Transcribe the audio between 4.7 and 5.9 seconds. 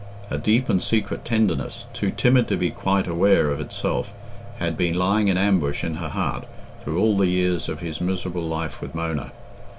been lying in ambush